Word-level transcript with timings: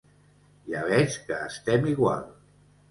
Ja 0.71 0.81
veig 0.93 1.21
que 1.29 1.39
estem 1.51 1.87
igual. 1.95 2.27